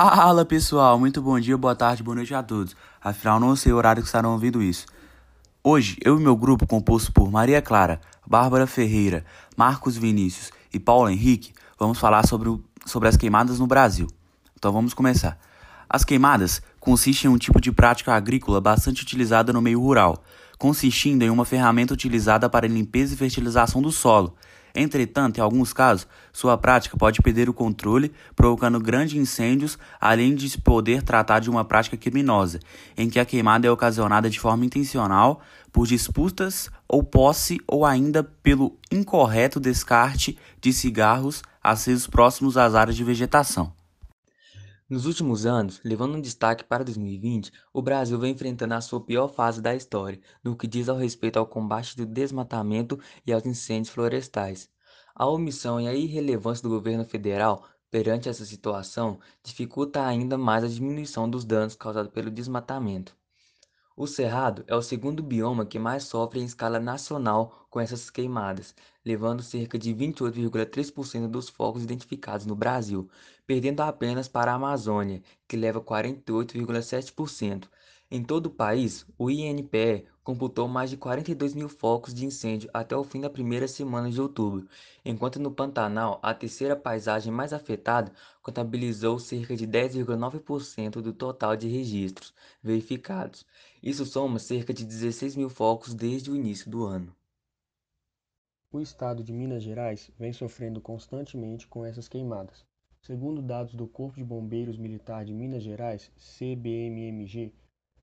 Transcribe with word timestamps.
Fala 0.00 0.44
pessoal, 0.44 0.96
muito 0.96 1.20
bom 1.20 1.40
dia, 1.40 1.58
boa 1.58 1.74
tarde, 1.74 2.04
boa 2.04 2.14
noite 2.14 2.32
a 2.32 2.40
todos. 2.40 2.76
Afinal, 3.02 3.40
não 3.40 3.56
sei 3.56 3.72
o 3.72 3.76
horário 3.76 4.00
que 4.00 4.06
estarão 4.06 4.30
ouvindo 4.30 4.62
isso. 4.62 4.86
Hoje, 5.60 5.96
eu 6.04 6.16
e 6.16 6.22
meu 6.22 6.36
grupo, 6.36 6.68
composto 6.68 7.12
por 7.12 7.32
Maria 7.32 7.60
Clara, 7.60 8.00
Bárbara 8.24 8.64
Ferreira, 8.64 9.24
Marcos 9.56 9.96
Vinícius 9.96 10.52
e 10.72 10.78
Paulo 10.78 11.10
Henrique, 11.10 11.52
vamos 11.76 11.98
falar 11.98 12.24
sobre, 12.28 12.48
o, 12.48 12.62
sobre 12.86 13.08
as 13.08 13.16
queimadas 13.16 13.58
no 13.58 13.66
Brasil. 13.66 14.06
Então 14.56 14.70
vamos 14.72 14.94
começar. 14.94 15.36
As 15.90 16.04
queimadas 16.04 16.62
consistem 16.78 17.28
em 17.28 17.34
um 17.34 17.36
tipo 17.36 17.60
de 17.60 17.72
prática 17.72 18.14
agrícola 18.14 18.60
bastante 18.60 19.02
utilizada 19.02 19.52
no 19.52 19.60
meio 19.60 19.80
rural, 19.80 20.22
consistindo 20.60 21.22
em 21.22 21.30
uma 21.30 21.44
ferramenta 21.44 21.92
utilizada 21.92 22.48
para 22.48 22.68
limpeza 22.68 23.14
e 23.14 23.16
fertilização 23.16 23.82
do 23.82 23.90
solo. 23.90 24.36
Entretanto, 24.74 25.38
em 25.38 25.40
alguns 25.40 25.72
casos, 25.72 26.06
sua 26.32 26.56
prática 26.56 26.96
pode 26.96 27.20
perder 27.22 27.48
o 27.48 27.54
controle, 27.54 28.12
provocando 28.36 28.80
grandes 28.80 29.16
incêndios, 29.16 29.78
além 30.00 30.34
de 30.34 30.48
se 30.48 30.60
poder 30.60 31.02
tratar 31.02 31.40
de 31.40 31.50
uma 31.50 31.64
prática 31.64 31.96
criminosa, 31.96 32.60
em 32.96 33.08
que 33.08 33.18
a 33.18 33.24
queimada 33.24 33.66
é 33.66 33.70
ocasionada 33.70 34.28
de 34.28 34.38
forma 34.38 34.64
intencional 34.64 35.40
por 35.72 35.86
disputas 35.86 36.70
ou 36.88 37.02
posse 37.02 37.60
ou 37.66 37.84
ainda 37.84 38.22
pelo 38.22 38.76
incorreto 38.90 39.60
descarte 39.60 40.38
de 40.60 40.72
cigarros 40.72 41.42
acesos 41.62 42.06
próximos 42.06 42.56
às 42.56 42.74
áreas 42.74 42.96
de 42.96 43.04
vegetação. 43.04 43.72
Nos 44.88 45.04
últimos 45.04 45.44
anos, 45.44 45.82
levando 45.84 46.16
um 46.16 46.20
destaque 46.20 46.64
para 46.64 46.82
2020, 46.82 47.52
o 47.74 47.82
Brasil 47.82 48.18
vem 48.18 48.32
enfrentando 48.32 48.72
a 48.72 48.80
sua 48.80 48.98
pior 49.04 49.28
fase 49.28 49.60
da 49.60 49.74
história, 49.74 50.18
no 50.42 50.56
que 50.56 50.66
diz 50.66 50.88
ao 50.88 50.96
respeito 50.96 51.38
ao 51.38 51.46
combate 51.46 51.94
do 51.94 52.06
desmatamento 52.06 52.98
e 53.26 53.32
aos 53.32 53.44
incêndios 53.44 53.90
florestais. 53.90 54.70
A 55.14 55.26
omissão 55.26 55.78
e 55.78 55.86
a 55.86 55.94
irrelevância 55.94 56.62
do 56.62 56.70
governo 56.70 57.04
federal 57.04 57.68
perante 57.90 58.30
essa 58.30 58.46
situação 58.46 59.20
dificulta 59.42 60.06
ainda 60.06 60.38
mais 60.38 60.64
a 60.64 60.68
diminuição 60.68 61.28
dos 61.28 61.44
danos 61.44 61.76
causados 61.76 62.10
pelo 62.10 62.30
desmatamento. 62.30 63.17
O 64.00 64.06
Cerrado 64.06 64.62
é 64.68 64.76
o 64.76 64.80
segundo 64.80 65.24
bioma 65.24 65.66
que 65.66 65.76
mais 65.76 66.04
sofre 66.04 66.38
em 66.38 66.44
escala 66.44 66.78
nacional 66.78 67.66
com 67.68 67.80
essas 67.80 68.08
queimadas, 68.08 68.72
levando 69.04 69.42
cerca 69.42 69.76
de 69.76 69.92
28,3% 69.92 71.26
dos 71.26 71.48
focos 71.48 71.82
identificados 71.82 72.46
no 72.46 72.54
Brasil, 72.54 73.10
perdendo 73.44 73.80
apenas 73.80 74.28
para 74.28 74.52
a 74.52 74.54
Amazônia, 74.54 75.20
que 75.48 75.56
leva 75.56 75.80
48,7%. 75.80 77.64
Em 78.10 78.24
todo 78.24 78.46
o 78.46 78.50
país, 78.50 79.04
o 79.18 79.30
INPE 79.30 80.06
computou 80.24 80.66
mais 80.66 80.88
de 80.88 80.96
42 80.96 81.52
mil 81.52 81.68
focos 81.68 82.14
de 82.14 82.24
incêndio 82.24 82.70
até 82.72 82.96
o 82.96 83.04
fim 83.04 83.20
da 83.20 83.28
primeira 83.28 83.68
semana 83.68 84.10
de 84.10 84.18
outubro, 84.18 84.66
enquanto 85.04 85.38
no 85.38 85.50
Pantanal, 85.50 86.18
a 86.22 86.32
terceira 86.32 86.74
paisagem 86.74 87.30
mais 87.30 87.52
afetada, 87.52 88.10
contabilizou 88.42 89.18
cerca 89.18 89.54
de 89.54 89.66
10,9% 89.66 91.02
do 91.02 91.12
total 91.12 91.54
de 91.54 91.68
registros 91.68 92.32
verificados. 92.62 93.44
Isso 93.82 94.06
soma 94.06 94.38
cerca 94.38 94.72
de 94.72 94.86
16 94.86 95.36
mil 95.36 95.50
focos 95.50 95.92
desde 95.92 96.30
o 96.30 96.36
início 96.36 96.70
do 96.70 96.86
ano. 96.86 97.14
O 98.72 98.80
estado 98.80 99.22
de 99.22 99.34
Minas 99.34 99.62
Gerais 99.62 100.10
vem 100.18 100.32
sofrendo 100.32 100.80
constantemente 100.80 101.66
com 101.66 101.84
essas 101.84 102.08
queimadas. 102.08 102.64
Segundo 103.02 103.42
dados 103.42 103.74
do 103.74 103.86
Corpo 103.86 104.16
de 104.16 104.24
Bombeiros 104.24 104.78
Militar 104.78 105.26
de 105.26 105.34
Minas 105.34 105.62
Gerais, 105.62 106.10
CBMMG, 106.16 107.52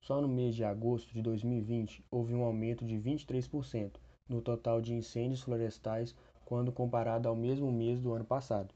só 0.00 0.20
no 0.20 0.28
mês 0.28 0.54
de 0.54 0.64
agosto 0.64 1.12
de 1.12 1.22
2020 1.22 2.04
houve 2.10 2.34
um 2.34 2.42
aumento 2.42 2.84
de 2.84 2.96
23% 2.96 3.92
no 4.28 4.40
total 4.40 4.80
de 4.80 4.94
incêndios 4.94 5.42
florestais 5.42 6.14
quando 6.44 6.72
comparado 6.72 7.28
ao 7.28 7.36
mesmo 7.36 7.70
mês 7.70 8.00
do 8.00 8.12
ano 8.12 8.24
passado. 8.24 8.74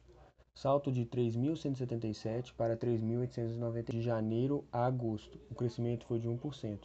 Salto 0.54 0.92
de 0.92 1.04
3.177 1.04 2.52
para 2.54 2.76
3.890 2.76 3.90
de 3.90 4.00
janeiro 4.00 4.64
a 4.70 4.86
agosto, 4.86 5.40
o 5.50 5.54
crescimento 5.54 6.06
foi 6.06 6.20
de 6.20 6.28
1%. 6.28 6.78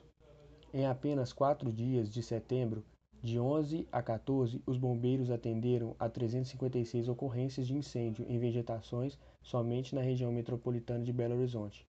Em 0.74 0.88
apenas 0.88 1.32
quatro 1.34 1.72
dias 1.72 2.10
de 2.10 2.24
setembro, 2.24 2.84
de 3.22 3.40
11 3.40 3.88
a 3.92 4.02
14, 4.02 4.62
os 4.66 4.78
bombeiros 4.78 5.30
atenderam 5.30 5.96
a 6.00 6.08
356 6.08 7.10
ocorrências 7.10 7.68
de 7.68 7.76
incêndio 7.76 8.26
em 8.30 8.40
vegetações 8.40 9.20
somente 9.44 9.94
na 9.94 10.02
região 10.02 10.32
metropolitana 10.32 11.04
de 11.04 11.12
Belo 11.12 11.36
Horizonte. 11.36 11.86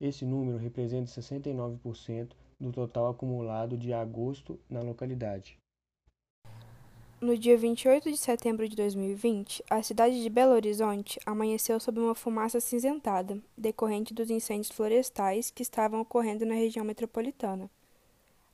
Esse 0.00 0.24
número 0.24 0.58
representa 0.58 1.10
69% 1.10 2.30
do 2.60 2.72
total 2.72 3.08
acumulado 3.08 3.76
de 3.76 3.92
agosto 3.92 4.58
na 4.68 4.80
localidade. 4.80 5.58
No 7.20 7.38
dia 7.38 7.56
28 7.56 8.10
de 8.10 8.18
setembro 8.18 8.68
de 8.68 8.76
2020, 8.76 9.64
a 9.70 9.82
cidade 9.82 10.22
de 10.22 10.28
Belo 10.28 10.52
Horizonte 10.52 11.18
amanheceu 11.24 11.80
sob 11.80 11.98
uma 11.98 12.14
fumaça 12.14 12.58
acinzentada, 12.58 13.38
decorrente 13.56 14.12
dos 14.12 14.30
incêndios 14.30 14.70
florestais 14.70 15.50
que 15.50 15.62
estavam 15.62 16.00
ocorrendo 16.00 16.44
na 16.44 16.54
região 16.54 16.84
metropolitana. 16.84 17.70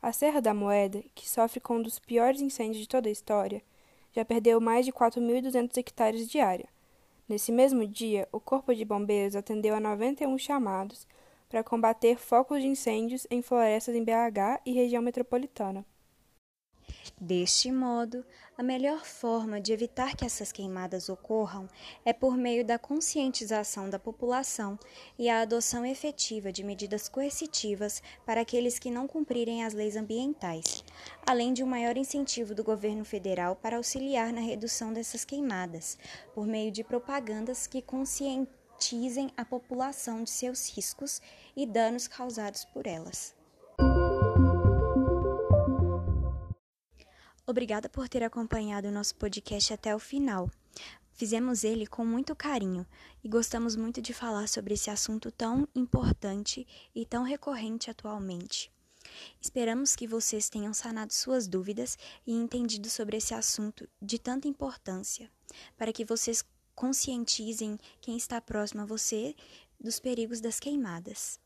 A 0.00 0.12
Serra 0.12 0.41
da 0.41 0.55
Moeda, 0.55 1.03
que 1.15 1.29
sofre 1.29 1.59
com 1.59 1.79
um 1.79 1.83
dos 1.83 1.99
piores 1.99 2.41
incêndios 2.41 2.79
de 2.79 2.89
toda 2.89 3.09
a 3.09 3.12
história, 3.12 3.61
já 4.12 4.25
perdeu 4.25 4.61
mais 4.61 4.87
de 4.87 4.93
4.200 4.93 5.77
hectares 5.77 6.31
de 6.31 6.39
área. 6.39 6.69
Nesse 7.29 7.50
mesmo 7.50 7.87
dia, 7.87 8.29
o 8.31 8.39
Corpo 8.39 8.75
de 8.75 8.84
Bombeiros 8.84 9.37
atendeu 9.37 9.75
a 9.75 9.81
91 9.81 10.39
chamados 10.39 11.06
para 11.50 11.65
combater 11.65 12.16
focos 12.16 12.62
de 12.62 12.69
incêndios 12.69 13.27
em 13.28 13.43
florestas 13.43 13.94
em 13.94 14.05
BH 14.05 14.62
e 14.65 14.72
região 14.72 15.03
metropolitana. 15.03 15.84
Deste 17.21 17.71
modo, 17.71 18.25
a 18.56 18.62
melhor 18.62 19.05
forma 19.05 19.61
de 19.61 19.72
evitar 19.72 20.16
que 20.16 20.25
essas 20.25 20.50
queimadas 20.50 21.09
ocorram 21.09 21.69
é 22.05 22.12
por 22.12 22.37
meio 22.37 22.65
da 22.65 22.78
conscientização 22.78 23.91
da 23.91 23.99
população 23.99 24.78
e 25.19 25.28
a 25.28 25.43
adoção 25.43 25.84
efetiva 25.84 26.50
de 26.50 26.65
medidas 26.65 27.09
coercitivas 27.09 28.03
para 28.25 28.41
aqueles 28.41 28.78
que 28.78 28.91
não 28.91 29.06
cumprirem 29.06 29.65
as 29.65 29.75
leis 29.75 29.97
ambientais, 29.97 30.84
além 31.27 31.53
de 31.53 31.62
um 31.62 31.67
maior 31.67 31.97
incentivo 31.97 32.55
do 32.55 32.65
governo 32.65 33.05
federal 33.05 33.55
para 33.55 33.77
auxiliar 33.77 34.32
na 34.32 34.41
redução 34.41 34.93
dessas 34.93 35.25
queimadas, 35.25 35.99
por 36.34 36.47
meio 36.47 36.71
de 36.71 36.82
propagandas 36.82 37.67
que 37.67 37.82
conscientizem 37.82 38.59
conscientizem 38.81 39.31
a 39.37 39.45
população 39.45 40.25
de 40.25 40.31
seus 40.31 40.71
riscos 40.71 41.21
e 41.55 41.67
danos 41.67 42.09
causados 42.09 42.65
por 42.65 42.87
elas. 42.87 43.35
Obrigada 47.47 47.89
por 47.89 48.09
ter 48.09 48.23
acompanhado 48.23 48.89
o 48.89 48.91
nosso 48.91 49.15
podcast 49.17 49.75
até 49.75 49.95
o 49.95 49.99
final. 49.99 50.51
Fizemos 51.13 51.63
ele 51.63 51.87
com 51.87 52.07
muito 52.07 52.35
carinho 52.35 52.87
e 53.23 53.29
gostamos 53.29 53.77
muito 53.77 54.01
de 54.01 54.15
falar 54.15 54.49
sobre 54.49 54.73
esse 54.73 54.89
assunto 54.89 55.31
tão 55.31 55.69
importante 55.75 56.67
e 56.95 57.05
tão 57.05 57.23
recorrente 57.23 57.91
atualmente. 57.91 58.73
Esperamos 59.41 59.95
que 59.95 60.07
vocês 60.07 60.49
tenham 60.49 60.73
sanado 60.73 61.12
suas 61.12 61.47
dúvidas 61.47 61.99
e 62.27 62.33
entendido 62.33 62.89
sobre 62.89 63.19
esse 63.19 63.35
assunto 63.35 63.87
de 64.01 64.19
tanta 64.19 64.49
importância, 64.49 65.31
para 65.77 65.93
que 65.93 66.05
vocês 66.05 66.43
conscientizem 66.81 67.79
quem 68.01 68.17
está 68.17 68.41
próximo 68.41 68.81
a 68.81 68.87
você 68.87 69.37
dos 69.79 70.01
perigos 70.01 70.41
das 70.41 70.59
queimadas. 70.59 71.39